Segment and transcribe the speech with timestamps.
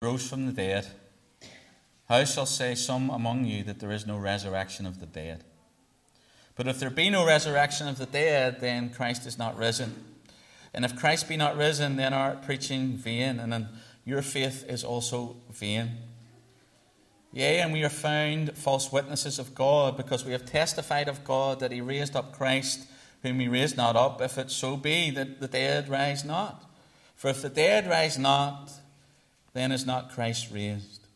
[0.00, 0.86] rose from the dead,
[2.08, 5.42] how shall say some among you that there is no resurrection of the dead?
[6.54, 10.04] But if there be no resurrection of the dead, then Christ is not risen.
[10.72, 13.68] And if Christ be not risen, then our preaching vain, and then
[14.04, 15.96] your faith is also vain.
[17.32, 21.58] Yea, and we are found false witnesses of God, because we have testified of God
[21.58, 22.86] that he raised up Christ,
[23.22, 26.64] whom he raised not up, if it so be that the dead rise not.
[27.16, 28.70] For if the dead rise not,
[29.52, 31.06] then is not Christ raised.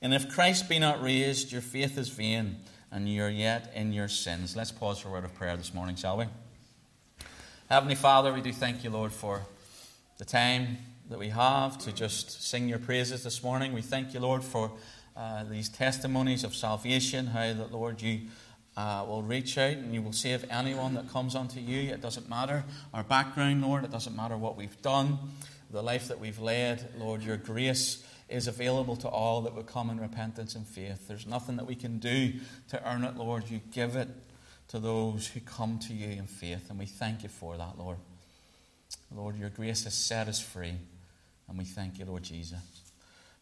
[0.00, 2.56] And if Christ be not raised, your faith is vain,
[2.90, 4.56] and you are yet in your sins.
[4.56, 6.26] Let's pause for a word of prayer this morning, shall we?
[7.68, 9.42] Heavenly Father, we do thank you, Lord, for
[10.18, 10.78] the time
[11.08, 13.72] that we have to just sing your praises this morning.
[13.72, 14.72] We thank you, Lord, for
[15.16, 18.22] uh, these testimonies of salvation, how that, Lord, you
[18.76, 21.92] uh, will reach out and you will save anyone that comes unto you.
[21.92, 23.84] It doesn't matter our background, Lord.
[23.84, 25.18] It doesn't matter what we've done
[25.72, 29.90] the life that we've led, Lord, your grace is available to all that would come
[29.90, 31.08] in repentance and faith.
[31.08, 32.34] There's nothing that we can do
[32.68, 33.50] to earn it, Lord.
[33.50, 34.08] You give it
[34.68, 37.96] to those who come to you in faith, and we thank you for that, Lord.
[39.14, 40.74] Lord, your grace has set us free,
[41.48, 42.60] and we thank you, Lord Jesus.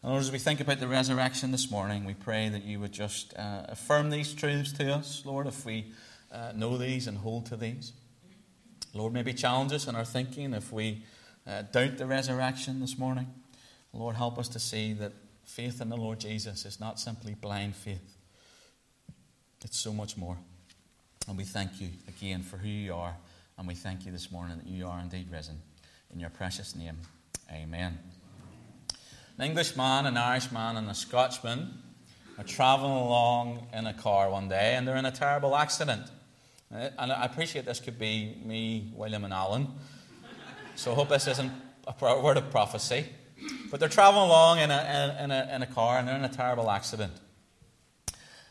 [0.01, 2.93] And Lord, as we think about the resurrection this morning, we pray that you would
[2.93, 5.91] just uh, affirm these truths to us, Lord, if we
[6.31, 7.91] uh, know these and hold to these.
[8.93, 11.03] Lord, maybe challenge us in our thinking if we
[11.47, 13.27] uh, doubt the resurrection this morning.
[13.93, 15.11] Lord, help us to see that
[15.43, 18.17] faith in the Lord Jesus is not simply blind faith,
[19.63, 20.37] it's so much more.
[21.27, 23.15] And we thank you again for who you are,
[23.57, 25.61] and we thank you this morning that you are indeed risen.
[26.13, 26.97] In your precious name,
[27.51, 27.97] amen.
[29.37, 31.73] An Englishman, an Irishman, and a Scotchman
[32.37, 36.03] are traveling along in a car one day, and they're in a terrible accident.
[36.73, 39.67] Uh, and I appreciate this could be me, William, and Alan.
[40.75, 41.51] So hope this isn't
[41.87, 43.05] a word of prophecy.
[43.69, 46.29] But they're traveling along in a, in a, in a car and they're in a
[46.29, 47.13] terrible accident.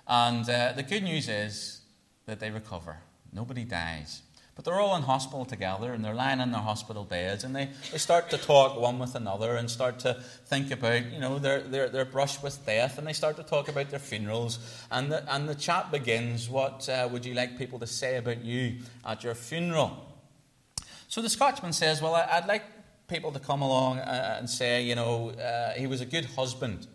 [0.06, 1.82] And uh, the good news is
[2.26, 2.98] that they recover.
[3.32, 4.22] Nobody dies.
[4.56, 7.70] But they're all in hospital together and they're lying in their hospital beds and they,
[7.92, 10.14] they start to talk one with another and start to
[10.46, 13.68] think about, you know, their, their, their brush with death and they start to talk
[13.68, 14.58] about their funerals.
[14.90, 18.44] And the, and the chat begins What uh, would you like people to say about
[18.44, 20.09] you at your funeral?
[21.10, 22.62] So the Scotchman says, Well, I'd like
[23.08, 26.86] people to come along uh, and say, you know, uh, he was a good husband.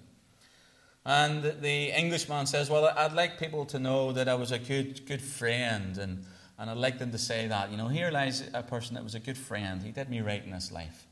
[1.06, 5.06] And the Englishman says, Well, I'd like people to know that I was a good,
[5.06, 5.98] good friend.
[5.98, 6.24] And,
[6.58, 7.72] and I'd like them to say that.
[7.72, 9.84] You know, here lies a person that was a good friend.
[9.84, 11.08] He did me right in this life.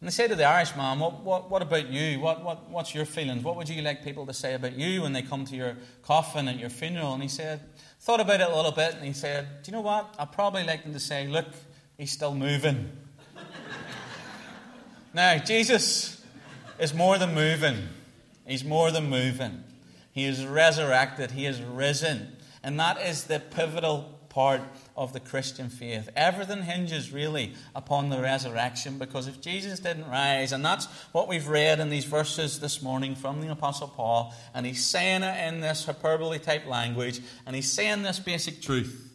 [0.00, 2.20] And they say to the Irishman, what, what, what about you?
[2.20, 3.44] What, what, what's your feelings?
[3.44, 6.48] What would you like people to say about you when they come to your coffin
[6.48, 7.12] at your funeral?
[7.12, 7.60] And he said,
[8.00, 10.14] thought about it a little bit, and he said, Do you know what?
[10.18, 11.48] I'd probably like them to say, Look,
[12.02, 12.90] he's still moving.
[15.14, 16.20] now, Jesus
[16.80, 17.76] is more than moving.
[18.44, 19.62] He's more than moving.
[20.10, 21.30] He is resurrected.
[21.30, 22.36] He is risen.
[22.64, 24.62] And that is the pivotal part
[24.96, 26.08] of the Christian faith.
[26.16, 31.46] Everything hinges really upon the resurrection because if Jesus didn't rise, and that's what we've
[31.46, 35.60] read in these verses this morning from the Apostle Paul, and he's saying it in
[35.60, 39.11] this hyperbole type language, and he's saying this basic truth.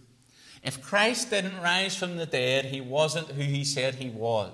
[0.64, 4.52] If Christ didn't rise from the dead, he wasn't who he said he was.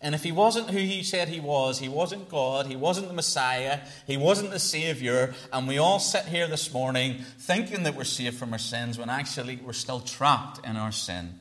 [0.00, 3.14] And if he wasn't who he said he was, he wasn't God, he wasn't the
[3.14, 8.04] Messiah, he wasn't the Savior, and we all sit here this morning thinking that we're
[8.04, 11.40] saved from our sins when actually we're still trapped in our sin.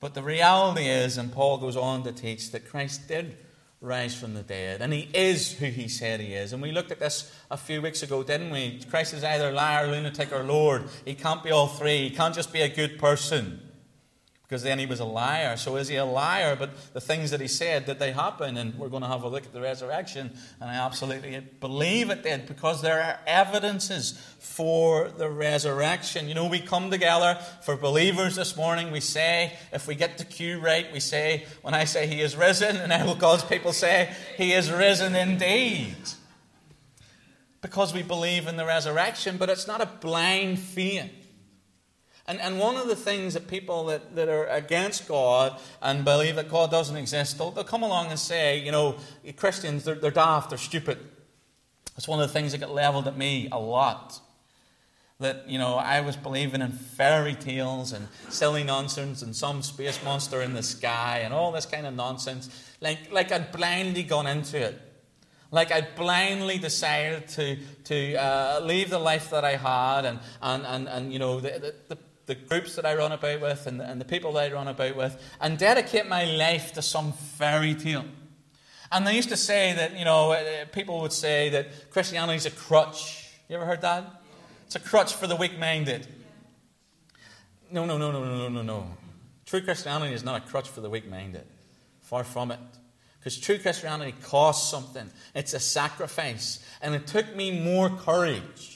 [0.00, 3.38] But the reality is, and Paul goes on to teach, that Christ did
[3.80, 4.82] rise from the dead.
[4.82, 6.52] And he is who he said he is.
[6.52, 8.80] And we looked at this a few weeks ago, didn't we?
[8.90, 10.84] Christ is either liar, lunatic, or Lord.
[11.04, 12.08] He can't be all three.
[12.08, 13.65] He can't just be a good person
[14.46, 15.56] because then he was a liar.
[15.56, 16.54] So is he a liar?
[16.54, 18.56] But the things that he said, did they happen?
[18.56, 20.30] And we're going to have a look at the resurrection.
[20.60, 26.28] And I absolutely believe it did because there are evidences for the resurrection.
[26.28, 28.92] You know, we come together for believers this morning.
[28.92, 32.36] We say, if we get the cue right, we say, when I say he is
[32.36, 35.96] risen, and all God's people say, he is risen indeed.
[37.62, 41.25] Because we believe in the resurrection, but it's not a blind faith.
[42.28, 46.36] And, and one of the things that people that, that are against God and believe
[46.36, 48.96] that God doesn't exist, they'll, they'll come along and say, you know,
[49.36, 50.98] Christians, they're, they're daft, they're stupid.
[51.96, 54.20] It's one of the things that get leveled at me a lot.
[55.20, 60.02] That, you know, I was believing in fairy tales and silly nonsense and some space
[60.04, 62.50] monster in the sky and all this kind of nonsense.
[62.80, 64.82] Like, like I'd blindly gone into it.
[65.50, 70.66] Like I'd blindly decided to, to uh, leave the life that I had and, and,
[70.66, 71.96] and, and you know, the, the
[72.34, 75.20] groups that I run about with and, and the people that I run about with
[75.40, 78.04] and dedicate my life to some fairy tale.
[78.90, 82.46] And they used to say that, you know, uh, people would say that Christianity is
[82.46, 83.30] a crutch.
[83.48, 84.22] You ever heard that?
[84.66, 86.06] It's a crutch for the weak minded.
[87.70, 88.86] No, no, no, no, no, no, no, no.
[89.44, 91.44] True Christianity is not a crutch for the weak minded.
[92.00, 92.58] Far from it.
[93.18, 96.64] Because true Christianity costs something, it's a sacrifice.
[96.80, 98.75] And it took me more courage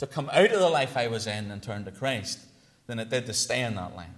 [0.00, 2.40] to come out of the life I was in and turn to Christ
[2.86, 4.08] than it did to stay in that life.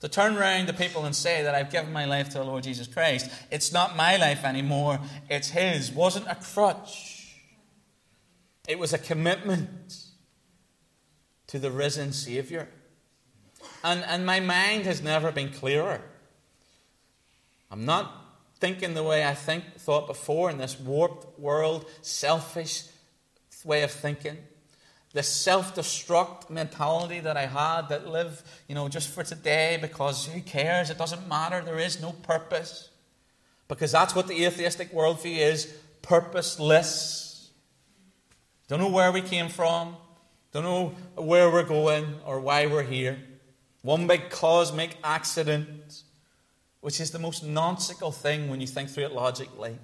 [0.00, 2.62] To turn around to people and say that I've given my life to the Lord
[2.62, 7.34] Jesus Christ, it's not my life anymore, it's His, wasn't a crutch.
[8.68, 9.96] It was a commitment
[11.48, 12.68] to the risen Savior.
[13.82, 16.02] And, and my mind has never been clearer.
[17.68, 18.12] I'm not
[18.60, 22.84] thinking the way I think thought before in this warped world, selfish
[23.64, 24.36] way of thinking.
[25.16, 30.42] This self-destruct mentality that I had that live, you know, just for today because who
[30.42, 30.90] cares?
[30.90, 31.62] It doesn't matter.
[31.62, 32.90] There is no purpose.
[33.66, 37.50] Because that's what the atheistic worldview is purposeless.
[38.68, 39.96] Don't know where we came from.
[40.52, 43.18] Don't know where we're going or why we're here.
[43.80, 46.02] One big cosmic accident
[46.82, 49.78] which is the most nonsensical thing when you think through it logically.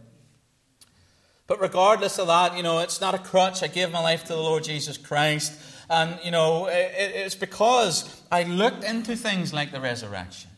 [1.46, 3.62] But regardless of that, you know, it's not a crutch.
[3.62, 5.60] I gave my life to the Lord Jesus Christ.
[5.90, 10.50] And, you know, it, it's because I looked into things like the resurrection.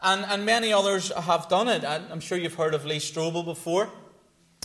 [0.00, 1.84] And, and many others have done it.
[1.84, 3.88] I'm sure you've heard of Lee Strobel before,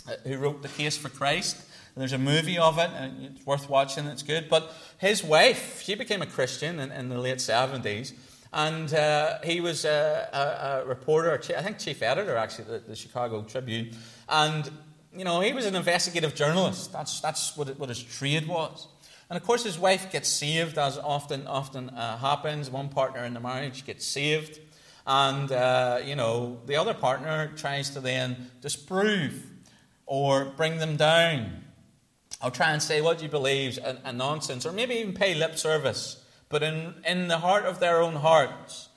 [0.06, 1.64] uh, who wrote The Case for Christ.
[1.98, 4.48] There's a movie of it, and it's worth watching, it's good.
[4.48, 8.12] But his wife, she became a Christian in, in the late 70s.
[8.52, 12.96] And uh, he was a, a, a reporter, I think chief editor actually, the, the
[12.96, 13.96] Chicago Tribune.
[14.28, 14.70] And,
[15.18, 16.92] you know, he was an investigative journalist.
[16.92, 18.88] That's, that's what, it, what his trade was.
[19.28, 22.70] And of course, his wife gets saved, as often often uh, happens.
[22.70, 24.58] One partner in the marriage gets saved,
[25.06, 29.44] and uh, you know the other partner tries to then disprove
[30.06, 31.62] or bring them down.
[32.40, 35.58] I'll try and say what you believe a, a nonsense, or maybe even pay lip
[35.58, 38.88] service but in, in the heart of their own hearts,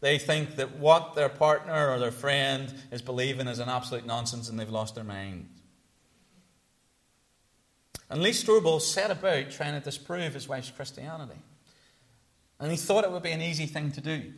[0.00, 4.48] they think that what their partner or their friend is believing is an absolute nonsense
[4.48, 5.48] and they've lost their mind.
[8.10, 11.40] And Lee Strobel set about trying to disprove his wife's Christianity.
[12.58, 14.32] And he thought it would be an easy thing to do.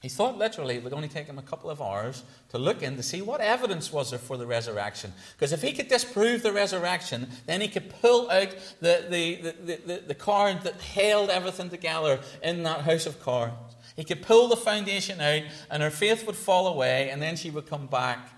[0.00, 2.96] He thought literally it would only take him a couple of hours to look in
[2.96, 5.12] to see what evidence was there for the resurrection.
[5.36, 9.76] Because if he could disprove the resurrection, then he could pull out the, the, the,
[9.86, 13.76] the, the card that held everything together in that house of cards.
[13.96, 17.50] He could pull the foundation out, and her faith would fall away, and then she
[17.50, 18.28] would come back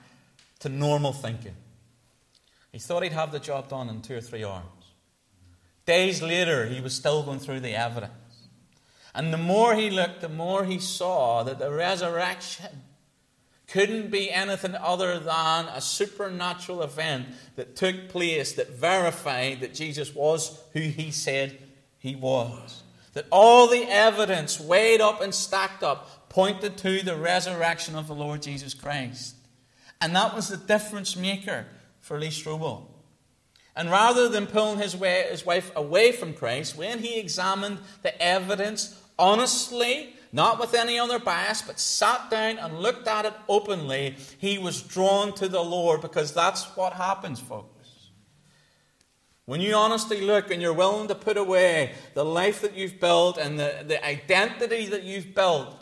[0.60, 1.54] to normal thinking.
[2.72, 4.64] He thought he'd have the job done in two or three hours.
[5.86, 8.12] Days later, he was still going through the evidence.
[9.14, 12.82] And the more he looked, the more he saw that the resurrection
[13.66, 17.26] couldn't be anything other than a supernatural event
[17.56, 21.58] that took place that verified that Jesus was who he said
[21.98, 22.82] he was.
[23.14, 28.14] That all the evidence weighed up and stacked up pointed to the resurrection of the
[28.14, 29.34] Lord Jesus Christ.
[30.00, 31.66] And that was the difference maker
[32.10, 32.82] for Lee Strobel.
[33.76, 38.20] And rather than pulling his, way, his wife away from Christ, when he examined the
[38.20, 44.16] evidence honestly, not with any other bias, but sat down and looked at it openly,
[44.38, 48.08] he was drawn to the Lord because that's what happens, folks.
[49.44, 53.38] When you honestly look and you're willing to put away the life that you've built
[53.38, 55.80] and the, the identity that you've built,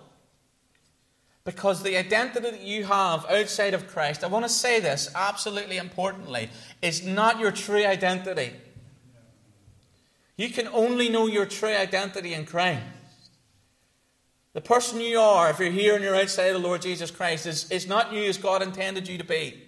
[1.48, 5.78] because the identity that you have outside of Christ, I want to say this absolutely
[5.78, 6.50] importantly,
[6.82, 8.52] is not your true identity.
[10.36, 12.82] You can only know your true identity in Christ.
[14.52, 17.46] The person you are, if you're here and you're outside of the Lord Jesus Christ,
[17.46, 19.62] is, is not you as God intended you to be.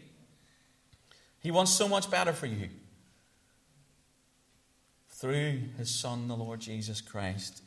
[1.41, 2.69] He wants so much better for you.
[5.09, 7.63] Through his Son, the Lord Jesus Christ.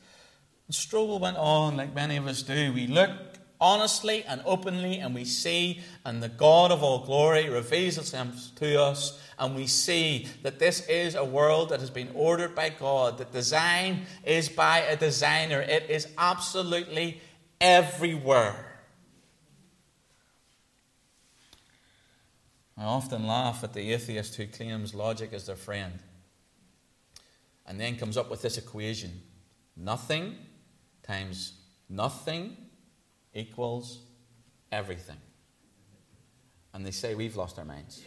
[0.68, 2.72] And Strobel went on, like many of us do.
[2.74, 3.33] We look
[3.64, 8.80] honestly and openly, and we see, and the God of all glory reveals himself to
[8.80, 13.18] us, and we see that this is a world that has been ordered by God.
[13.18, 17.22] The design is by a designer, it is absolutely
[17.62, 18.74] everywhere.
[22.78, 26.00] I often laugh at the atheist who claims logic is their friend
[27.66, 29.22] and then comes up with this equation
[29.78, 30.36] nothing
[31.04, 31.54] times
[31.88, 32.58] nothing
[33.34, 34.00] equals
[34.72, 35.18] everything.
[36.74, 38.02] And they say we've lost our minds.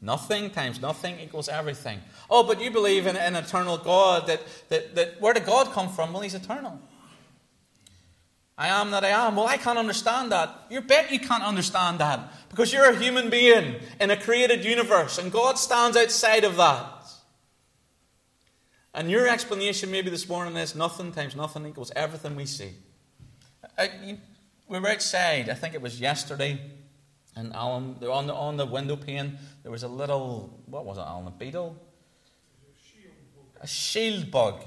[0.00, 2.00] Nothing times nothing equals everything.
[2.28, 4.26] Oh, but you believe in an eternal God.
[4.26, 6.12] That, that, that where did God come from?
[6.12, 6.80] Well, He's eternal.
[8.58, 9.36] I am that I am.
[9.36, 10.66] Well, I can't understand that.
[10.70, 15.18] You bet you can't understand that because you're a human being in a created universe
[15.18, 17.02] and God stands outside of that.
[18.94, 22.72] And your explanation, maybe this morning, is nothing times nothing equals everything we see.
[23.78, 24.18] I,
[24.68, 26.60] we were outside, I think it was yesterday,
[27.34, 31.02] and Alan, on the, on the window pane, there was a little, what was it,
[31.02, 31.76] Alan, a beetle?
[33.60, 34.62] A shield bug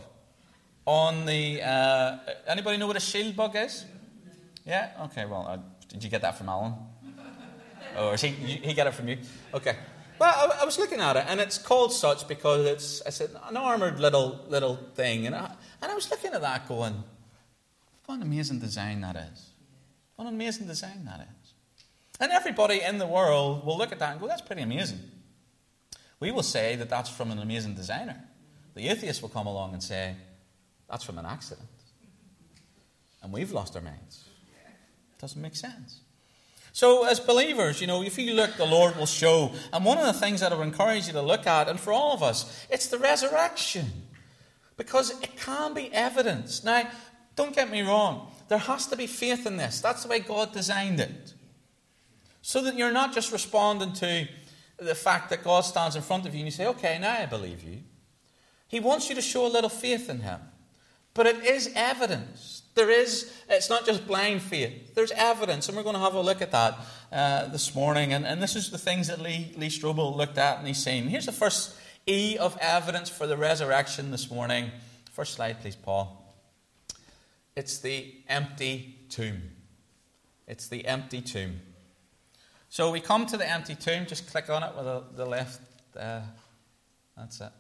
[0.86, 1.62] on the.
[1.62, 3.86] Uh, anybody know what a shield bug is?
[4.66, 4.92] Yeah?
[5.06, 5.58] Okay, well, uh,
[5.90, 6.74] did you get that from Alan?
[8.00, 9.18] or he, he got it from you?
[9.54, 9.76] Okay.
[10.18, 13.58] Well, I, I, was looking at it, and it's called such because it's, it's an
[13.58, 15.28] armoured little, little thing.
[15.28, 17.04] And I, and I was looking at that going,
[18.06, 19.50] what an amazing design that is.
[20.16, 21.54] What an amazing design that is.
[22.20, 25.00] And everybody in the world will look at that and go, that's pretty amazing.
[26.20, 28.24] We will say that that's from an amazing designer.
[28.76, 30.16] The atheist will come along and say,
[30.90, 31.68] that's from an accident.
[33.22, 34.24] And we've lost our minds.
[35.18, 36.02] It doesn't make sense.
[36.72, 39.54] So, as believers, you know, if you look, the Lord will show.
[39.72, 41.94] And one of the things that I would encourage you to look at, and for
[41.94, 43.86] all of us, it's the resurrection.
[44.76, 46.66] Because it can be evidence.
[46.66, 46.90] Now,
[47.36, 49.82] don't get me wrong, there has to be faith in this.
[49.82, 51.34] That's the way God designed it.
[52.42, 54.28] So that you're not just responding to
[54.78, 57.26] the fact that God stands in front of you and you say, okay, now I
[57.26, 57.80] believe you.
[58.68, 60.40] He wants you to show a little faith in Him.
[61.14, 62.64] But it is evidence.
[62.76, 64.94] There is, it's not just blind faith.
[64.96, 66.78] There's evidence, and we're going to have a look at that
[67.12, 68.12] uh, this morning.
[68.12, 71.08] And, and this is the things that Lee, Lee Strobel looked at, and he's saying,
[71.08, 74.72] here's the first E of evidence for the resurrection this morning.
[75.12, 76.25] First slide, please, Paul.
[77.56, 79.42] It's the empty tomb.
[80.48, 81.62] It's the empty tomb.
[82.70, 85.62] So we come to the empty tomb, just click on it with the, the left.
[85.98, 86.22] Uh,
[87.18, 87.52] that's it.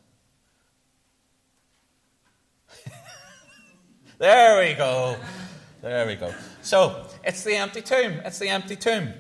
[4.18, 5.18] There we go.
[5.82, 6.34] There we go.
[6.62, 8.22] So it's the empty tomb.
[8.24, 9.14] It's the empty tomb.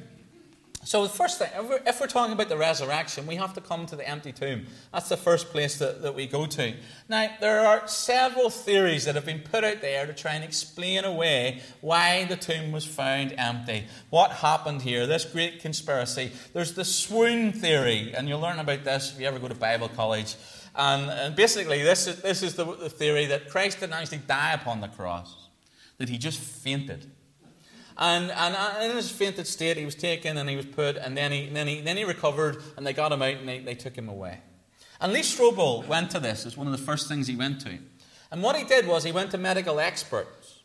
[0.85, 1.49] So the first thing,
[1.87, 4.67] if we're, talking about the resurrection, we have to come to the empty tomb.
[4.93, 6.75] That's the first place that, that we go to.
[7.09, 11.03] Now, there are several theories that have been put out there to try and explain
[11.03, 13.85] away why the tomb was found empty.
[14.11, 16.31] What happened here, this great conspiracy.
[16.53, 19.89] There's the swoon theory, and you'll learn about this if you ever go to Bible
[19.89, 20.35] college.
[20.75, 24.53] And, and basically, this is, this is the, the theory that Christ didn't actually die
[24.53, 25.47] upon the cross,
[25.97, 27.09] that he just fainted.
[27.97, 31.31] And, and in his fainted state, he was taken and he was put, and then
[31.31, 33.95] he, then he, then he recovered, and they got him out and they, they took
[33.95, 34.41] him away.
[34.99, 37.77] And Lee Strobel went to this as one of the first things he went to.
[38.31, 40.63] And what he did was he went to medical experts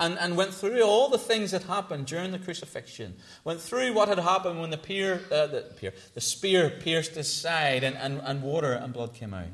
[0.00, 3.14] and, and went through all the things that happened during the crucifixion,
[3.44, 7.32] went through what had happened when the, pier, uh, the, pier, the spear pierced his
[7.32, 9.46] side and, and, and water and blood came out.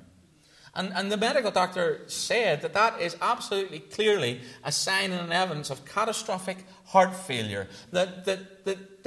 [0.74, 5.32] And, and the medical doctor said that that is absolutely clearly a sign and an
[5.32, 7.68] evidence of catastrophic heart failure.
[7.92, 8.58] That, that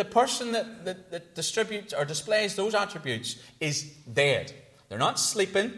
[0.01, 4.51] the person that, that, that distributes or displays those attributes is dead.
[4.89, 5.71] They're not sleeping,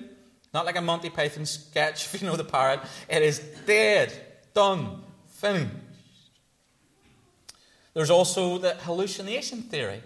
[0.54, 2.80] not like a Monty Python sketch, if you know the parrot.
[3.10, 4.13] It is dead,
[4.54, 5.72] done, finished.
[7.94, 10.02] There's also the hallucination theory.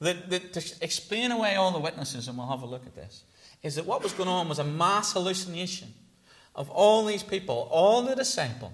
[0.00, 3.22] That, that, to explain away all the witnesses, and we'll have a look at this,
[3.62, 5.92] is that what was going on was a mass hallucination
[6.54, 8.72] of all these people, all the disciples,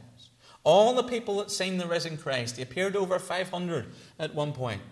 [0.64, 2.56] all the people that seen the risen Christ.
[2.56, 3.86] He appeared over 500
[4.18, 4.82] at one point.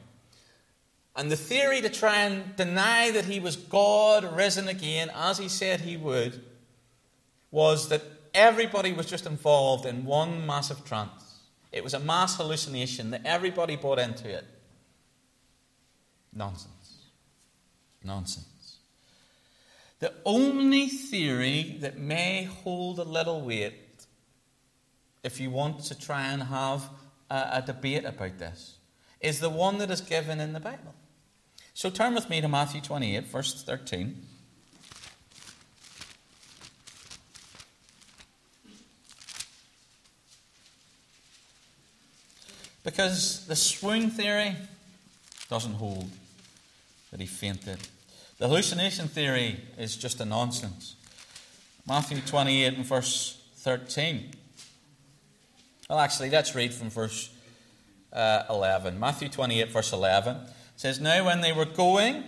[1.17, 5.49] And the theory to try and deny that he was God risen again, as he
[5.49, 6.43] said he would,
[7.53, 8.03] was that
[8.35, 11.41] everybody was just involved in one massive trance.
[11.71, 14.45] It was a mass hallucination that everybody bought into it.
[16.33, 17.03] Nonsense.
[18.03, 18.54] Nonsense.
[20.05, 24.05] The only theory that may hold a little weight,
[25.23, 26.91] if you want to try and have
[27.31, 28.77] a, a debate about this,
[29.23, 30.95] is the one that is given in the Bible.
[31.73, 34.27] So turn with me to Matthew 28, verse 13.
[42.83, 44.55] Because the swoon theory
[45.49, 46.11] doesn't hold
[47.11, 47.79] that he fainted.
[48.39, 50.97] The hallucination theory is just a nonsense.
[51.87, 54.33] Matthew 28 and verse 13.
[55.89, 57.31] Well, actually, let's read from verse
[58.13, 58.99] uh, 11.
[58.99, 60.39] Matthew 28, verse 11
[60.75, 62.25] says, Now when they were going,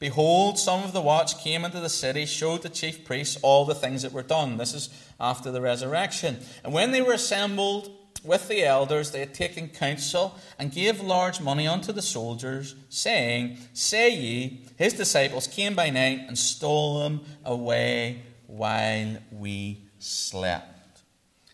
[0.00, 3.74] behold, some of the watch came into the city, showed the chief priests all the
[3.74, 4.56] things that were done.
[4.56, 4.88] This is
[5.20, 6.38] after the resurrection.
[6.64, 7.90] And when they were assembled,
[8.26, 13.58] with the elders they had taken counsel and gave large money unto the soldiers, saying,
[13.72, 21.02] Say ye, his disciples came by night and stole him away while we slept.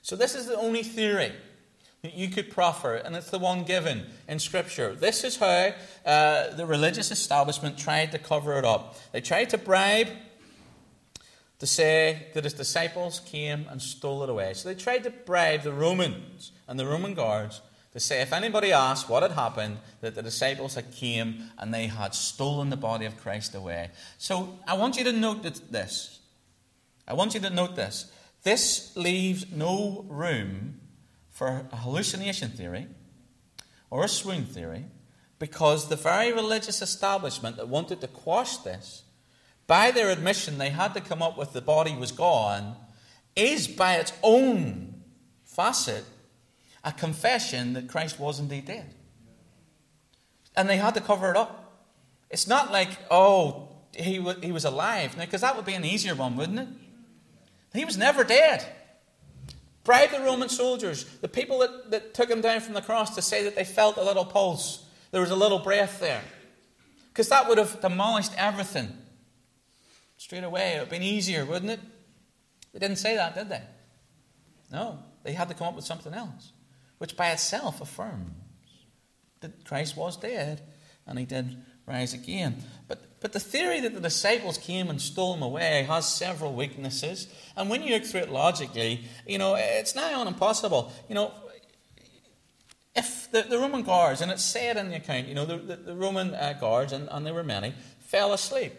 [0.02, 1.32] So, this is the only theory
[2.02, 4.92] that you could proffer, and it's the one given in Scripture.
[4.92, 5.72] This is how
[6.04, 8.96] uh, the religious establishment tried to cover it up.
[9.12, 10.08] They tried to bribe
[11.62, 14.52] to say that his disciples came and stole it away.
[14.52, 17.60] So they tried to bribe the Romans and the Roman guards
[17.92, 21.86] to say if anybody asked what had happened, that the disciples had came and they
[21.86, 23.90] had stolen the body of Christ away.
[24.18, 26.18] So I want you to note this.
[27.06, 28.10] I want you to note this.
[28.42, 30.80] This leaves no room
[31.30, 32.88] for a hallucination theory
[33.88, 34.86] or a swoon theory
[35.38, 39.01] because the very religious establishment that wanted to quash this
[39.72, 42.76] by their admission they had to come up with the body was gone,
[43.34, 45.00] is by its own
[45.44, 46.04] facet
[46.84, 48.92] a confession that Christ was indeed dead.
[50.54, 51.88] And they had to cover it up.
[52.28, 56.14] It's not like, oh, he, w- he was alive, because that would be an easier
[56.14, 56.68] one, wouldn't it?
[57.72, 58.62] He was never dead.
[59.84, 63.22] Bribe the Roman soldiers, the people that, that took him down from the cross, to
[63.22, 64.84] say that they felt a little pulse.
[65.12, 66.20] There was a little breath there.
[67.08, 68.98] Because that would have demolished everything
[70.22, 70.70] straight away.
[70.70, 71.80] It would have been easier, wouldn't it?
[72.72, 73.62] They didn't say that, did they?
[74.70, 75.00] No.
[75.24, 76.52] They had to come up with something else,
[76.98, 78.30] which by itself affirms
[79.40, 80.62] that Christ was dead
[81.06, 82.62] and he did rise again.
[82.86, 87.26] But, but the theory that the disciples came and stole him away has several weaknesses.
[87.56, 90.92] And when you look through it logically, you know, it's nigh on impossible.
[91.08, 91.32] You know,
[92.94, 95.76] if the, the Roman guards, and it's said in the account, you know, the, the,
[95.76, 98.74] the Roman uh, guards, and, and there were many, fell asleep.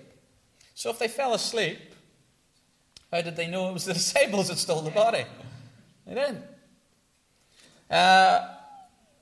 [0.73, 1.79] So if they fell asleep,
[3.11, 5.25] how did they know it was the disciples that stole the body?
[6.05, 6.43] They didn't.
[7.89, 8.47] Uh,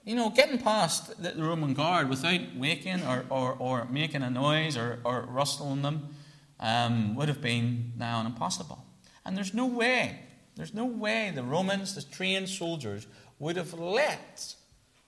[0.04, 4.78] you know, getting past the Roman guard without waking or, or, or making a noise
[4.78, 6.16] or, or rustling them
[6.60, 8.84] um, would have been now an impossible.
[9.26, 10.20] And there's no way,
[10.56, 13.08] there's no way the Romans, the trained soldiers,
[13.40, 14.56] would have let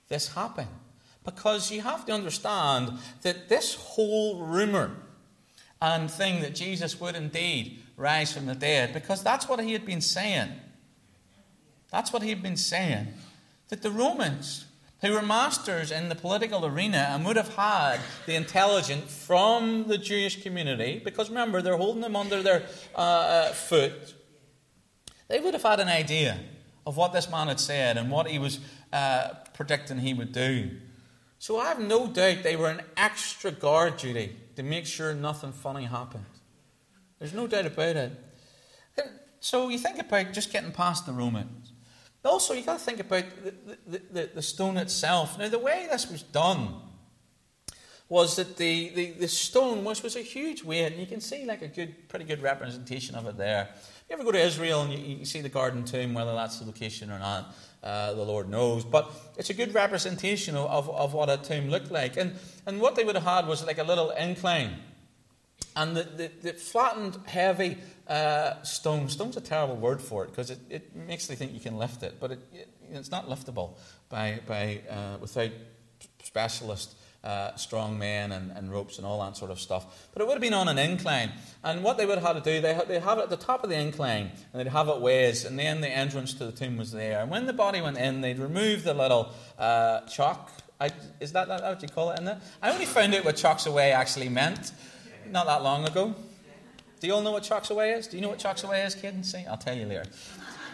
[0.10, 0.68] this happen.
[1.24, 4.92] Because you have to understand that this whole rumor
[5.84, 9.86] and thing that Jesus would indeed rise from the dead, because that's what he had
[9.86, 10.50] been saying.
[11.92, 13.08] That's what he had been saying.
[13.68, 14.66] That the Romans,
[15.02, 19.98] who were masters in the political arena and would have had the intelligence from the
[19.98, 22.64] Jewish community, because remember, they're holding them under their
[22.96, 24.16] uh, uh foot,
[25.28, 26.40] they would have had an idea
[26.88, 28.62] of what this man had said and what he was
[28.94, 30.72] uh, predicting he would do.
[31.40, 35.52] So I have no doubt they were an extra guard duty to make sure nothing
[35.52, 36.26] funny happened.
[37.20, 38.12] There's no doubt about it.
[39.40, 41.74] So you think about just getting past the Romans.
[42.24, 43.54] Also, you've got to think about the,
[43.86, 45.38] the, the, the stone itself.
[45.38, 46.76] Now, the way this was done
[48.10, 51.46] was that the, the, the stone, which was a huge weight, and you can see
[51.46, 53.70] like a good, pretty good representation of it there.
[54.10, 56.66] You ever go to Israel and you, you see the Garden Tomb, whether that's the
[56.66, 58.84] location or not, uh, the Lord knows.
[58.84, 62.18] But it's a good representation of, of, of, what a tomb looked like.
[62.18, 62.36] And,
[62.66, 64.76] and what they would have had was like a little incline.
[65.76, 70.52] And the, the, the flattened, heavy uh, stone, stone's a terrible word for it because
[70.52, 73.78] it, it makes you think you can lift it, but it, it, it's not liftable
[74.10, 75.50] by, by, uh, without
[76.22, 80.10] specialist uh, strong men and, and, ropes and all that sort of stuff.
[80.14, 81.32] But it would have been on an incline.
[81.64, 83.64] And what they would have had to do, they, they'd have it at the top
[83.64, 86.76] of the incline, and they'd have it ways, and then the entrance to the tomb
[86.76, 87.22] was there.
[87.22, 90.52] And when the body went in, they'd remove the little uh, chock.
[90.82, 90.90] I,
[91.22, 92.42] is that, that what you call it in there?
[92.62, 94.74] I only found out what chocks away actually meant
[95.30, 96.14] not that long ago.
[97.00, 98.08] Do you all know what chocks away is?
[98.08, 99.32] Do you know what chocks away is, kids?
[99.32, 100.06] See, I'll tell you later.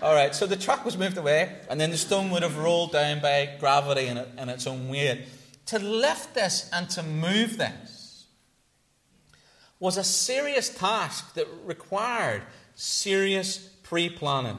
[0.02, 2.92] All right, so the truck was moved away, and then the stone would have rolled
[2.92, 5.26] down by gravity and its own weight
[5.70, 8.26] to lift this and to move this
[9.80, 12.42] was a serious task that required
[12.74, 14.58] serious pre planning.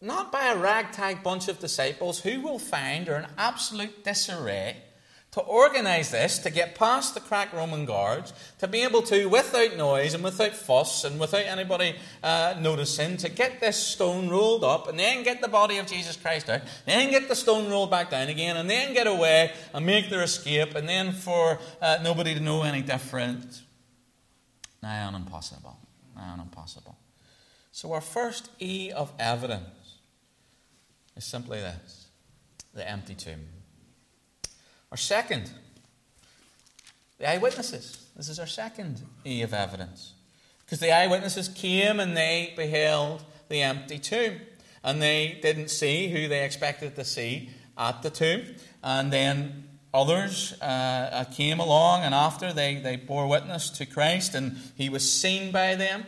[0.00, 4.76] Not by a ragtag bunch of disciples who will find are in absolute disarray
[5.38, 9.76] to organize this, to get past the crack Roman guards, to be able to, without
[9.76, 14.88] noise and without fuss and without anybody uh, noticing, to get this stone rolled up
[14.88, 18.10] and then get the body of Jesus Christ out, then get the stone rolled back
[18.10, 22.34] down again, and then get away and make their escape, and then for uh, nobody
[22.34, 23.62] to know any different.
[24.82, 25.78] Nigh on impossible.
[26.16, 26.98] Nigh on impossible.
[27.70, 29.98] So, our first E of evidence
[31.14, 32.08] is simply this
[32.74, 33.57] the empty tomb.
[34.90, 35.50] Our second,
[37.18, 38.06] the eyewitnesses.
[38.16, 40.14] This is our second E of evidence.
[40.64, 44.40] Because the eyewitnesses came and they beheld the empty tomb.
[44.82, 48.54] And they didn't see who they expected to see at the tomb.
[48.82, 54.34] And then others uh, uh came along, and after they, they bore witness to Christ,
[54.34, 56.04] and he was seen by them.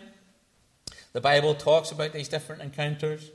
[1.13, 3.31] The Bible talks about these different encounters.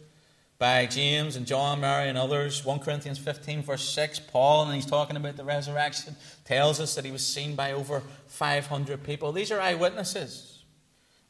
[0.57, 2.63] By James and John, Mary, and others.
[2.63, 6.15] 1 Corinthians 15, verse 6, Paul, and he's talking about the resurrection,
[6.45, 9.31] tells us that he was seen by over 500 people.
[9.31, 10.63] These are eyewitnesses.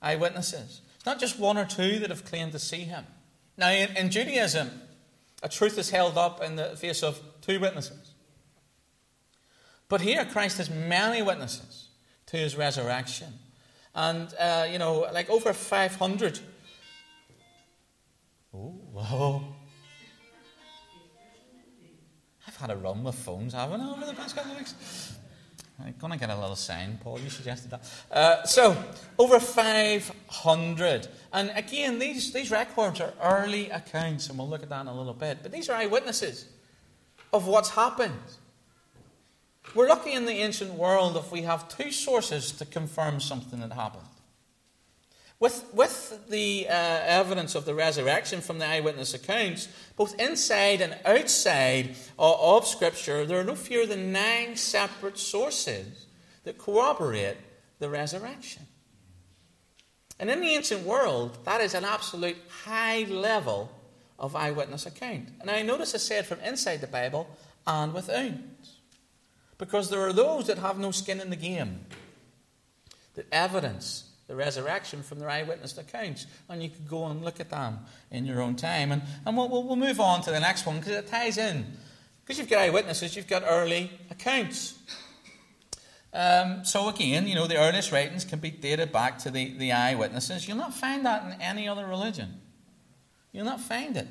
[0.01, 0.81] Eyewitnesses.
[0.95, 3.05] It's not just one or two that have claimed to see him.
[3.57, 4.69] Now, in, in Judaism,
[5.41, 8.13] a truth is held up in the face of two witnesses.
[9.87, 11.89] But here, Christ has many witnesses
[12.27, 13.33] to his resurrection.
[13.93, 16.39] And, uh, you know, like over 500
[18.55, 19.43] Oh, whoa.
[22.47, 25.15] I've had a run with phones, haven't I, over the past couple of weeks?
[25.83, 27.19] I'm going to get a little sign, Paul.
[27.19, 27.81] You suggested that.
[28.09, 28.81] Uh, so,
[29.19, 31.07] over 500.
[31.33, 34.97] And again, these, these records are early accounts, and we'll look at that in a
[34.97, 35.39] little bit.
[35.43, 36.45] But these are eyewitnesses
[37.33, 38.13] of what's happened.
[39.73, 43.73] We're lucky in the ancient world if we have two sources to confirm something that
[43.73, 44.07] happened.
[45.39, 49.67] With, with the uh, evidence of the resurrection from the eyewitness accounts,
[49.97, 56.05] both inside and outside of, of Scripture, there are no fewer than nine separate sources
[56.45, 57.37] that corroborate
[57.79, 58.63] the resurrection.
[60.17, 63.69] And in the ancient world, that is an absolute high level
[64.17, 65.27] of eyewitness account.
[65.41, 67.27] And I notice I said from inside the Bible
[67.67, 68.31] and without.
[69.57, 71.85] Because there are those that have no skin in the game,
[73.15, 76.25] that evidence the resurrection from their eyewitness accounts.
[76.49, 77.79] And you could go and look at them
[78.11, 78.91] in your own time.
[78.91, 81.65] And, and we'll, we'll move on to the next one because it ties in.
[82.23, 84.79] Because you've got eyewitnesses, you've got early accounts.
[86.11, 89.73] Um, so again, you know, the earliest writings can be dated back to the, the
[89.73, 90.47] eyewitnesses.
[90.47, 92.41] You'll not find that in any other religion.
[93.31, 94.07] You'll not find it.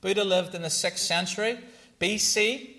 [0.00, 1.58] Buddha lived in the 6th century
[2.00, 2.70] BC.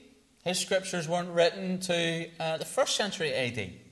[0.43, 3.85] His scriptures weren't written to uh, the 1st century AD.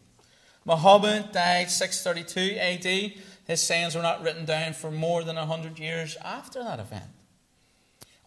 [0.65, 3.13] Muhammad died 632 AD.
[3.45, 7.09] His sayings were not written down for more than 100 years after that event.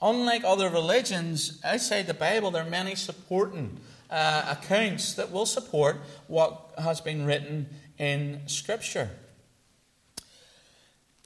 [0.02, 3.78] Unlike other religions outside the Bible, there are many supporting
[4.10, 5.96] uh, accounts that will support
[6.26, 7.68] what has been written
[7.98, 9.10] in Scripture.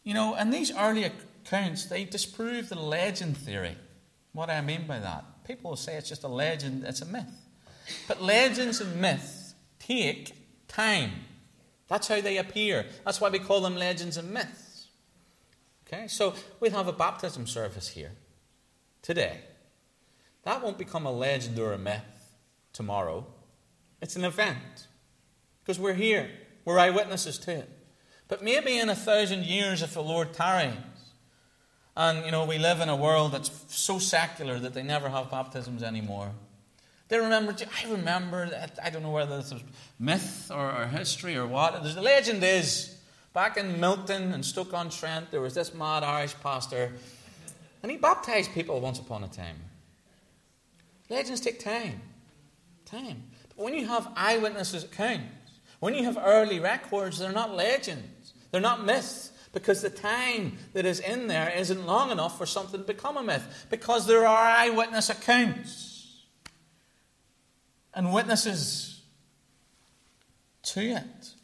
[0.04, 3.76] You know, and these early accounts, they disprove the legend theory.
[4.32, 5.24] What do I mean by that?
[5.46, 7.26] People will say it's just a legend, it's a myth.
[8.06, 10.32] But legends and myths take
[10.70, 11.10] time.
[11.88, 12.86] That's how they appear.
[13.04, 14.88] That's why we call them legends and myths.
[15.86, 18.12] Okay, so we'll have a baptism service here
[19.02, 19.40] today.
[20.44, 22.32] That won't become a legend or a myth
[22.72, 23.26] tomorrow.
[24.00, 24.86] It's an event
[25.60, 26.30] because we're here,
[26.64, 27.70] we're eyewitnesses to it.
[28.28, 30.76] But maybe in a thousand years, if the Lord tarries,
[31.96, 35.30] and you know we live in a world that's so secular that they never have
[35.30, 36.30] baptisms anymore.
[37.10, 39.62] They remember, I remember, I don't know whether this was
[39.98, 41.82] myth or, or history or what.
[41.82, 42.96] The legend is,
[43.32, 46.92] back in Milton and Stoke-on-Trent, there was this mad Irish pastor,
[47.82, 49.56] and he baptized people once upon a time.
[51.08, 52.00] Legends take time.
[52.86, 53.24] Time.
[53.56, 55.24] But when you have eyewitnesses' accounts,
[55.80, 60.86] when you have early records, they're not legends, they're not myths, because the time that
[60.86, 64.46] is in there isn't long enough for something to become a myth, because there are
[64.46, 65.89] eyewitness accounts
[67.94, 69.02] and witnesses
[70.62, 71.34] to it.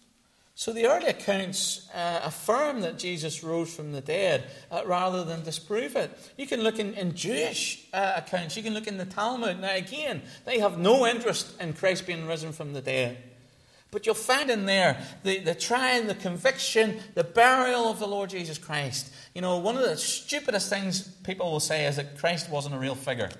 [0.58, 5.44] So the early accounts uh, affirm that Jesus rose from the dead uh, rather than
[5.44, 6.10] disprove it.
[6.38, 9.60] You can look in, in Jewish uh, accounts, you can look in the Talmud.
[9.60, 13.18] Now, again, they have no interest in Christ being risen from the dead.
[13.90, 18.30] But you'll find in there the, the trial, the conviction, the burial of the Lord
[18.30, 19.12] Jesus Christ.
[19.34, 22.78] You know, one of the stupidest things people will say is that Christ wasn't a
[22.78, 23.30] real figure.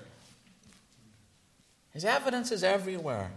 [1.97, 3.31] His evidence is everywhere.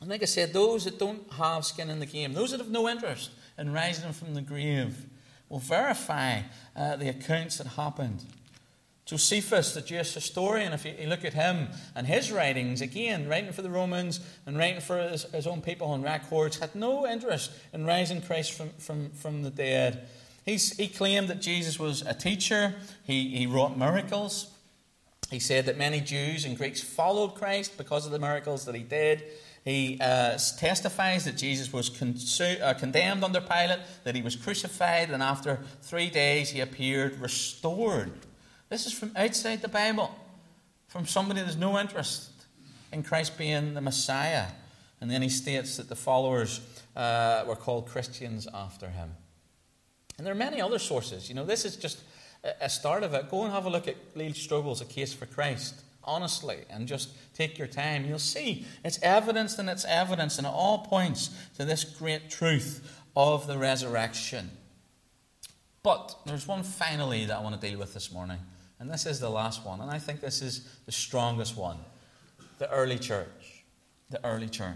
[0.00, 2.70] And like I said, those that don't have skin in the game, those that have
[2.70, 5.06] no interest in rising from the grave,
[5.48, 6.42] will verify
[6.76, 8.24] uh, the accounts that happened.
[9.06, 11.66] Josephus, the Jewish historian, if you look at him
[11.96, 15.88] and his writings, again, writing for the Romans and writing for his, his own people
[15.88, 20.06] on records, had no interest in rising Christ from, from, from the dead.
[20.44, 24.46] He's, he claimed that Jesus was a teacher, he, he wrought miracles.
[25.30, 28.82] He said that many Jews and Greeks followed Christ because of the miracles that he
[28.82, 29.24] did.
[29.64, 35.22] He uh, testifies that Jesus was uh, condemned under Pilate, that he was crucified, and
[35.22, 38.12] after three days he appeared restored.
[38.70, 40.14] This is from outside the Bible,
[40.86, 42.30] from somebody that has no interest
[42.92, 44.46] in Christ being the Messiah.
[45.00, 46.60] And then he states that the followers
[46.96, 49.10] uh, were called Christians after him.
[50.16, 51.28] And there are many other sources.
[51.28, 52.02] You know, this is just
[52.60, 55.26] a start of it, go and have a look at Lee Strobel's A Case for
[55.26, 58.04] Christ, honestly, and just take your time.
[58.04, 63.02] You'll see it's evidence and it's evidence, and it all points to this great truth
[63.16, 64.50] of the resurrection.
[65.82, 68.38] But there's one finally that I want to deal with this morning,
[68.80, 71.78] And this is the last one, and I think this is the strongest one
[72.58, 73.64] the early church.
[74.10, 74.74] The early church.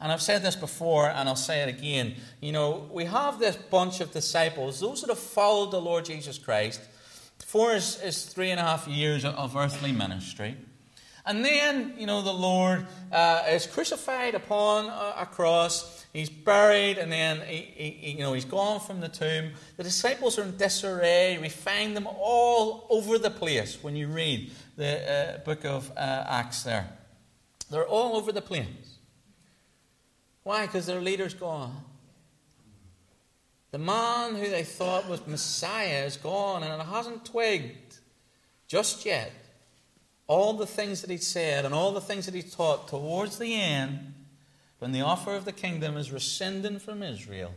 [0.00, 2.16] And I've said this before, and I'll say it again.
[2.40, 6.38] You know, we have this bunch of disciples, those that have followed the Lord Jesus
[6.38, 6.80] Christ
[7.38, 10.56] for his, his three and a half years of earthly ministry.
[11.24, 16.06] And then, you know, the Lord uh, is crucified upon a, a, cross.
[16.12, 19.50] He's buried, and then, he, he, you know, he's gone from the tomb.
[19.76, 21.36] The disciples are in disarray.
[21.38, 26.24] We find them all over the place when you read the uh, book of uh,
[26.28, 26.88] Acts there.
[27.70, 28.95] They're all over the place.
[30.46, 30.66] Why?
[30.66, 31.74] Because their leader's gone.
[33.72, 37.98] The man who they thought was Messiah is gone, and it hasn't twigged
[38.68, 39.32] just yet
[40.28, 43.56] all the things that he said and all the things that he taught towards the
[43.56, 44.14] end,
[44.78, 47.50] when the offer of the kingdom is rescinded from Israel,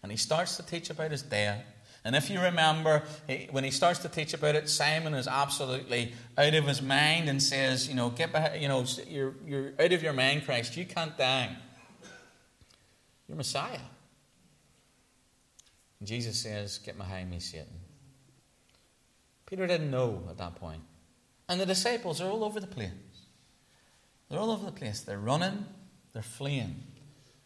[0.00, 1.64] and he starts to teach about his death.
[2.04, 3.02] And if you remember,
[3.50, 7.42] when he starts to teach about it, Simon is absolutely out of his mind and
[7.42, 10.76] says, "You know, get back, you know, you're, you're out of your mind, Christ.
[10.76, 11.56] You can't die.
[13.26, 13.80] You're Messiah."
[15.98, 17.80] And Jesus says, "Get behind me, Satan."
[19.46, 20.82] Peter didn't know at that point.
[21.48, 22.92] And the disciples are all over the place.
[24.28, 25.00] They're all over the place.
[25.00, 25.66] They're running,
[26.12, 26.86] they're fleeing.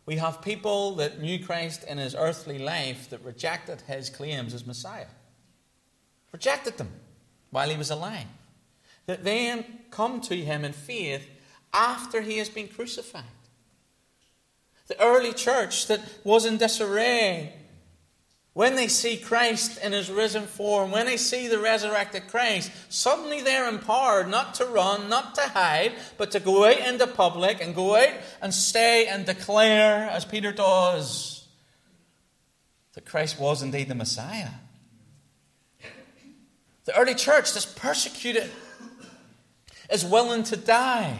[0.06, 4.64] We have people that knew Christ in his earthly life that rejected his claims as
[4.64, 5.08] Messiah.
[6.30, 7.00] Rejected them
[7.50, 8.28] while he was alive.
[9.06, 11.28] That then come to him in faith
[11.72, 13.24] after he has been crucified.
[14.86, 17.52] The early church that was in disarray
[18.56, 23.42] when they see Christ in his risen form, when they see the resurrected Christ, suddenly
[23.42, 27.74] they're empowered not to run, not to hide, but to go out into public and
[27.74, 31.46] go out and stay and declare, as Peter does,
[32.94, 34.48] that Christ was indeed the Messiah.
[36.86, 38.50] The early church that's persecuted
[39.92, 41.18] is willing to die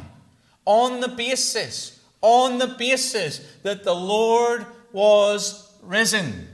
[0.65, 6.49] on the basis, on the basis that the Lord was risen.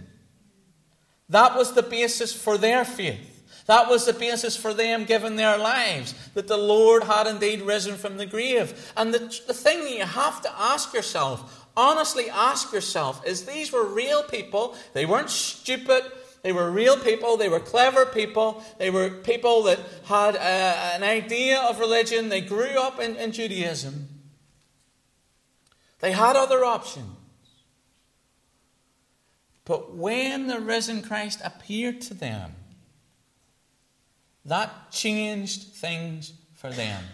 [1.29, 3.29] That was the basis for their faith.
[3.67, 7.95] That was the basis for them giving their lives, that the Lord had indeed risen
[7.95, 8.93] from the grave.
[8.97, 13.73] And the, the thing that you have to ask yourself, honestly ask yourself, is these
[13.73, 14.77] were real people.
[14.95, 16.03] They weren't stupid.
[16.43, 17.37] They were real people.
[17.37, 18.65] They were clever people.
[18.79, 22.29] They were people that had a, uh, an idea of religion.
[22.29, 24.09] They grew up in, in Judaism.
[26.03, 27.17] They had other options.
[29.65, 32.57] But when the risen Christ appeared to them,
[34.45, 37.05] that changed things for them.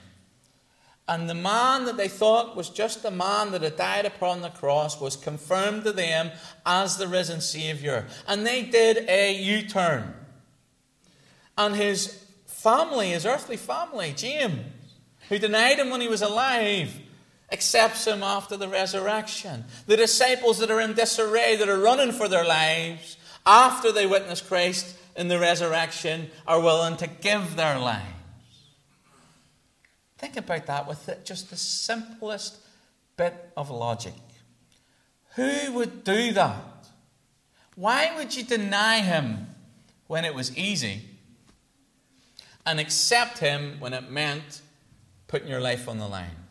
[1.07, 4.49] And the man that they thought was just the man that had died upon the
[4.49, 6.31] cross was confirmed to them
[6.65, 8.07] as the risen Saviour.
[8.27, 10.15] And they did a U turn.
[11.59, 14.65] And his family, his earthly family, James,
[15.29, 16.99] who denied him when he was alive,
[17.51, 19.65] accepts him after the resurrection.
[19.87, 24.41] The disciples that are in disarray, that are running for their lives after they witness
[24.41, 28.05] Christ in the resurrection, are willing to give their lives.
[30.19, 32.59] Think about that with just the simplest
[33.17, 34.15] bit of logic.
[35.37, 36.89] Who would do that?
[37.77, 39.47] Why would you deny him
[40.09, 41.03] when it was easy
[42.67, 44.63] and accept him when it meant
[45.29, 46.48] putting your life on the line?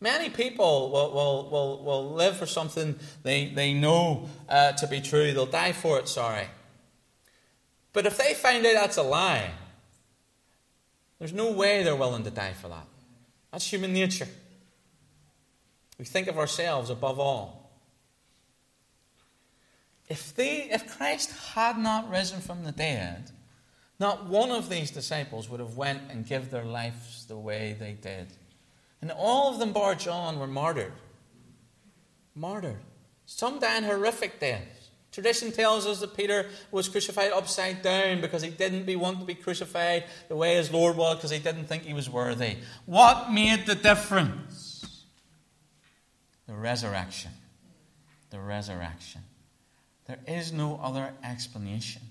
[0.00, 5.00] Many people will, will, will, will live for something they, they know uh, to be
[5.00, 5.32] true.
[5.32, 6.46] They'll die for it, sorry.
[7.92, 9.50] But if they find out that's a lie,
[11.18, 12.86] there's no way they're willing to die for that.
[13.52, 14.28] That's human nature.
[15.98, 17.70] We think of ourselves above all.
[20.08, 23.30] If, they, if Christ had not risen from the dead,
[23.98, 27.92] not one of these disciples would have went and give their lives the way they
[27.92, 28.28] did.
[29.00, 30.92] And all of them, bar John, were martyred.
[32.34, 32.80] Martyred.
[33.26, 34.90] Some dying horrific deaths.
[35.12, 39.26] Tradition tells us that Peter was crucified upside down because he didn't be want to
[39.26, 42.58] be crucified the way his Lord was because he didn't think he was worthy.
[42.86, 45.04] What made the difference?
[46.46, 47.32] The resurrection.
[48.30, 49.22] The resurrection.
[50.06, 52.02] There is no other explanation.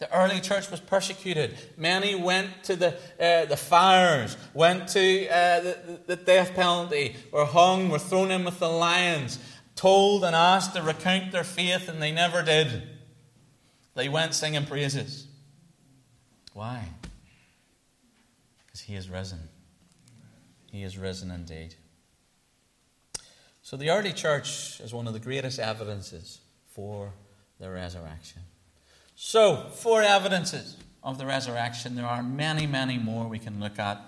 [0.00, 1.58] The early church was persecuted.
[1.76, 7.44] Many went to the, uh, the fires, went to uh, the, the death penalty, were
[7.44, 9.38] hung, were thrown in with the lions,
[9.76, 12.82] told and asked to recount their faith, and they never did.
[13.94, 15.26] They went singing praises.
[16.54, 16.88] Why?
[18.64, 19.50] Because he is risen.
[20.72, 21.74] He is risen indeed.
[23.60, 27.12] So the early church is one of the greatest evidences for
[27.58, 28.40] the resurrection.
[29.22, 30.78] So, four evidences.
[31.02, 31.94] of the resurrection.
[31.94, 34.00] There are many, many more we can look at.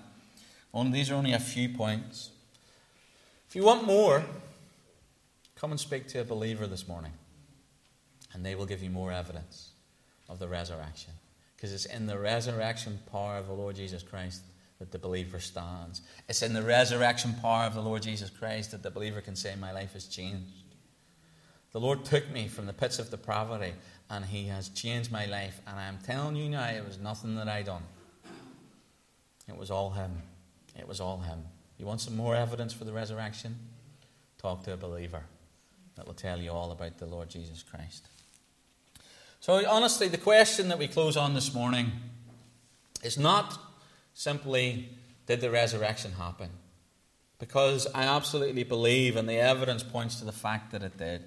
[0.73, 2.31] Only, these are only a few points.
[3.47, 4.25] If you want more,
[5.55, 7.13] come and speak to a believer this morning,
[8.33, 9.73] and they will give you more evidence
[10.31, 11.13] of the resurrection.
[11.57, 14.43] Because it's in the resurrection power of the Lord Jesus Christ
[14.79, 16.01] that the believer stands.
[16.27, 19.55] It's in the resurrection power of the Lord Jesus Christ that the believer can say,
[19.57, 20.63] My life has changed.
[21.73, 23.73] The Lord took me from the pits of depravity
[24.13, 25.61] and He has changed my life.
[25.67, 27.83] And I'm telling you now, it was nothing that I done.
[29.49, 30.13] It was all Him.
[30.79, 31.41] It was all Him.
[31.79, 33.57] You want some more evidence for the resurrection?
[34.39, 35.23] Talk to a believer
[35.97, 38.07] that will tell you all about the Lord Jesus Christ.
[39.41, 41.91] So, honestly, the question that we close on this morning
[43.03, 43.59] is not
[44.13, 44.91] simply
[45.27, 46.51] did the resurrection happen?
[47.39, 51.25] Because I absolutely believe, and the evidence points to the fact that it did.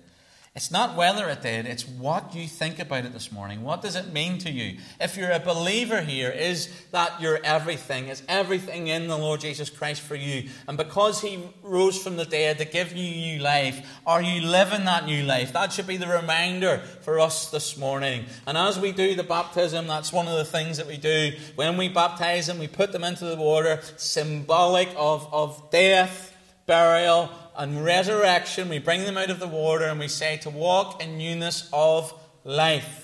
[0.56, 3.62] It's not whether it did, it's what you think about it this morning.
[3.62, 4.80] What does it mean to you?
[5.02, 8.08] If you're a believer here, is that your everything?
[8.08, 10.50] Is everything in the Lord Jesus Christ for you?
[10.70, 14.86] And because He rose from the dead to give you new life, are you living
[14.86, 15.52] that new life?
[15.52, 18.24] That should be the reminder for us this morning.
[18.48, 21.34] And as we do the baptism, that's one of the things that we do.
[21.56, 26.34] When we baptize them, we put them into the water, symbolic of, of death,
[26.66, 31.02] burial, and resurrection, we bring them out of the water and we say to walk
[31.02, 32.14] in newness of
[32.44, 33.02] life.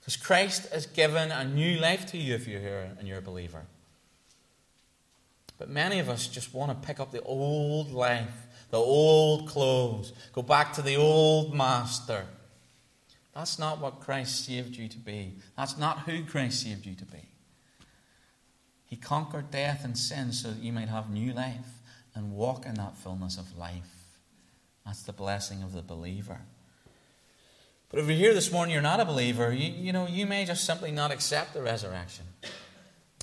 [0.00, 3.22] Because Christ has given a new life to you if you're here and you're a
[3.22, 3.62] believer.
[5.58, 10.12] But many of us just want to pick up the old life, the old clothes,
[10.32, 12.24] go back to the old master.
[13.34, 15.34] That's not what Christ saved you to be.
[15.56, 17.28] That's not who Christ saved you to be.
[18.86, 21.75] He conquered death and sin so that you might have new life
[22.16, 24.18] and walk in that fullness of life.
[24.84, 26.40] That's the blessing of the believer.
[27.90, 30.44] But if you're here this morning, you're not a believer, you, you know, you may
[30.44, 32.24] just simply not accept the resurrection.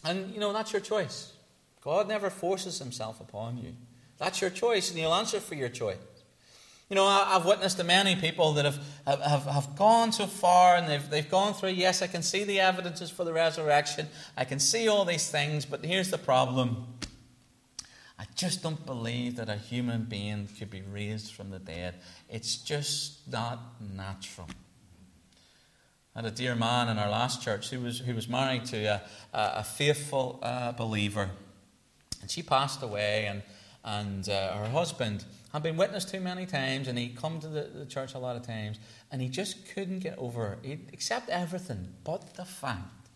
[0.05, 1.33] And, you know, that's your choice.
[1.81, 3.73] God never forces himself upon you.
[4.17, 5.97] That's your choice, and he'll answer for your choice.
[6.89, 10.87] You know, I've witnessed to many people that have, have, have gone so far and
[10.87, 14.59] they've, they've gone through, yes, I can see the evidences for the resurrection, I can
[14.59, 16.85] see all these things, but here's the problem
[18.19, 21.95] I just don't believe that a human being could be raised from the dead.
[22.29, 24.47] It's just not natural.
[26.15, 28.85] I had a dear man in our last church who was, who was married to
[28.85, 29.01] a,
[29.33, 31.31] a faithful uh, believer.
[32.21, 33.41] And she passed away, and,
[33.83, 37.63] and uh, her husband had been witnessed to many times, and he'd come to the,
[37.73, 38.77] the church a lot of times,
[39.11, 40.67] and he just couldn't get over it.
[40.67, 43.09] He'd accept everything but the fact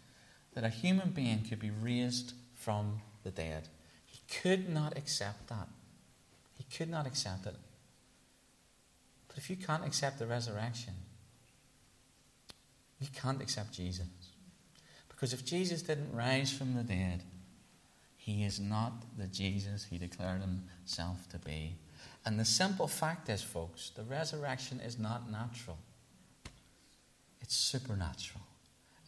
[0.55, 3.69] that a human being could be raised from the dead
[4.41, 5.67] could not accept that.
[6.53, 7.55] He could not accept it.
[9.27, 10.93] But if you can't accept the resurrection,
[12.99, 14.07] you can't accept Jesus.
[15.07, 17.23] Because if Jesus didn't rise from the dead,
[18.17, 21.75] he is not the Jesus he declared himself to be.
[22.25, 25.77] And the simple fact is, folks, the resurrection is not natural,
[27.41, 28.43] it's supernatural.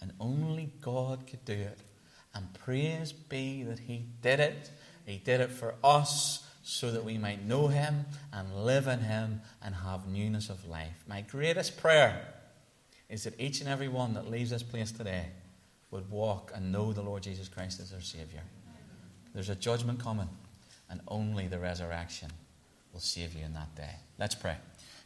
[0.01, 1.79] And only God could do it.
[2.33, 4.71] And praise be that he did it
[5.09, 9.41] he did it for us so that we might know Him and live in Him
[9.63, 11.03] and have newness of life.
[11.07, 12.21] My greatest prayer
[13.09, 15.25] is that each and every one that leaves this place today
[15.89, 18.43] would walk and know the Lord Jesus Christ as their Savior.
[19.33, 20.29] There's a judgment coming,
[20.91, 22.29] and only the resurrection
[22.93, 23.95] will save you in that day.
[24.19, 24.57] Let's pray.